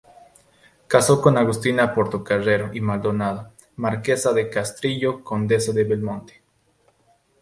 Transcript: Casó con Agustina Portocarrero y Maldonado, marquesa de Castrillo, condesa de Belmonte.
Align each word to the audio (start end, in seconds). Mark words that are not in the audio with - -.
Casó 0.87 1.21
con 1.21 1.37
Agustina 1.37 1.93
Portocarrero 1.93 2.73
y 2.73 2.81
Maldonado, 2.81 3.51
marquesa 3.75 4.33
de 4.33 4.49
Castrillo, 4.49 5.23
condesa 5.23 5.73
de 5.73 5.83
Belmonte. 5.83 6.41